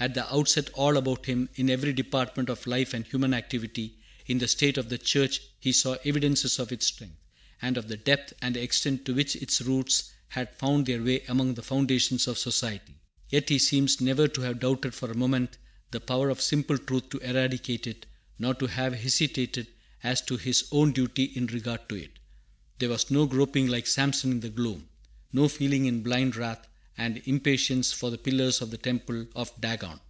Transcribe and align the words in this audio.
At 0.00 0.14
the 0.14 0.32
outset, 0.32 0.70
all 0.74 0.96
about 0.96 1.26
him, 1.26 1.48
in 1.56 1.68
every 1.68 1.92
department 1.92 2.48
of 2.48 2.68
life 2.68 2.94
and 2.94 3.04
human 3.04 3.34
activity, 3.34 3.98
in 4.28 4.38
the 4.38 4.46
state 4.46 4.78
and 4.78 4.88
the 4.88 4.96
church, 4.96 5.40
he 5.58 5.72
saw 5.72 5.96
evidences 6.04 6.60
of 6.60 6.70
its 6.70 6.86
strength, 6.86 7.16
and 7.60 7.76
of 7.76 7.88
the 7.88 7.96
depth 7.96 8.32
and 8.40 8.56
extent 8.56 9.04
to 9.06 9.12
which 9.14 9.34
its 9.34 9.60
roots 9.60 10.10
had 10.28 10.50
wound 10.62 10.86
their 10.86 11.02
way 11.02 11.22
among 11.26 11.54
the 11.54 11.64
foundations 11.64 12.28
of 12.28 12.38
society. 12.38 12.94
Yet 13.28 13.48
he 13.48 13.58
seems 13.58 14.00
never 14.00 14.28
to 14.28 14.40
have 14.42 14.60
doubted 14.60 14.94
for 14.94 15.10
a 15.10 15.16
moment 15.16 15.58
the 15.90 15.98
power 15.98 16.30
of 16.30 16.40
simple 16.40 16.78
truth 16.78 17.08
to 17.08 17.18
eradicate 17.18 17.88
it, 17.88 18.06
nor 18.38 18.54
to 18.54 18.68
have 18.68 18.94
hesitated 18.94 19.66
as 20.04 20.20
to 20.26 20.36
his 20.36 20.68
own 20.70 20.92
duty 20.92 21.24
in 21.24 21.48
regard 21.48 21.88
to 21.88 21.96
it. 21.96 22.20
There 22.78 22.90
was 22.90 23.10
no 23.10 23.26
groping 23.26 23.66
like 23.66 23.88
Samson 23.88 24.30
in 24.30 24.38
the 24.40 24.48
gloom; 24.50 24.90
no 25.32 25.48
feeling 25.48 25.86
in 25.86 26.04
blind 26.04 26.36
wrath 26.36 26.68
and 27.00 27.22
impatience 27.26 27.92
for 27.92 28.10
the 28.10 28.18
pillars 28.18 28.60
of 28.60 28.72
the 28.72 28.76
temple 28.78 29.24
of 29.36 29.52
Dagon. 29.60 30.00